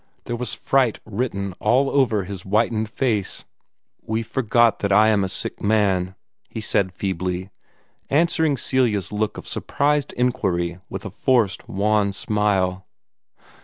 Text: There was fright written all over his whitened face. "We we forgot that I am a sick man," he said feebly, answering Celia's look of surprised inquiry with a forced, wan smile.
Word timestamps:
There 0.23 0.35
was 0.35 0.55
fright 0.55 0.99
written 1.05 1.53
all 1.59 1.87
over 1.91 2.23
his 2.23 2.41
whitened 2.41 2.89
face. 2.89 3.43
"We 4.01 4.21
we 4.21 4.23
forgot 4.23 4.79
that 4.79 4.91
I 4.91 5.09
am 5.09 5.23
a 5.23 5.29
sick 5.29 5.61
man," 5.61 6.15
he 6.49 6.59
said 6.59 6.91
feebly, 6.91 7.51
answering 8.09 8.57
Celia's 8.57 9.11
look 9.11 9.37
of 9.37 9.47
surprised 9.47 10.11
inquiry 10.13 10.79
with 10.89 11.05
a 11.05 11.11
forced, 11.11 11.69
wan 11.69 12.13
smile. 12.13 12.87